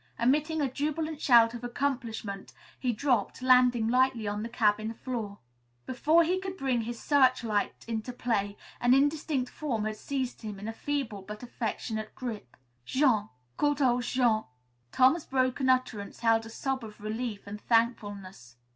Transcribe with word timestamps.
Emitting 0.17 0.61
a 0.63 0.67
jubilant 0.67 1.21
shout 1.21 1.53
of 1.53 1.63
accomplishment, 1.63 2.53
he 2.79 2.91
dropped, 2.91 3.39
landing 3.43 3.87
lightly 3.87 4.27
on 4.27 4.41
the 4.41 4.49
cabin 4.49 4.95
floor. 4.95 5.37
Before 5.85 6.23
he 6.23 6.39
could 6.41 6.57
bring 6.57 6.81
his 6.81 6.99
searchlight 6.99 7.85
into 7.87 8.11
play, 8.11 8.57
an 8.79 8.95
indistinct 8.95 9.51
form 9.51 9.85
had 9.85 9.95
seized 9.97 10.41
him 10.41 10.57
in 10.59 10.67
a 10.67 10.73
feeble 10.73 11.21
but 11.21 11.43
affectionate 11.43 12.15
grip. 12.15 12.57
"Jean 12.83 13.29
good 13.57 13.79
old 13.79 14.01
Jean!" 14.01 14.45
Tom's 14.91 15.27
broken 15.27 15.69
utterance 15.69 16.21
held 16.21 16.47
a 16.47 16.49
sob 16.49 16.83
of 16.83 16.99
relief 16.99 17.45
and 17.45 17.61
thankfulness. 17.61 18.57